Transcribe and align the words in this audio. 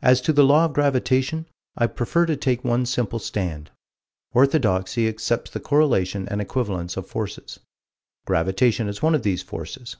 As 0.00 0.20
to 0.20 0.32
the 0.32 0.44
Law 0.44 0.66
of 0.66 0.74
Gravitation, 0.74 1.44
I 1.76 1.88
prefer 1.88 2.24
to 2.26 2.36
take 2.36 2.62
one 2.62 2.86
simple 2.86 3.18
stand: 3.18 3.72
Orthodoxy 4.32 5.08
accepts 5.08 5.50
the 5.50 5.58
correlation 5.58 6.28
and 6.28 6.40
equivalence 6.40 6.96
of 6.96 7.08
forces: 7.08 7.58
Gravitation 8.28 8.86
is 8.86 9.02
one 9.02 9.16
of 9.16 9.24
these 9.24 9.42
forces. 9.42 9.96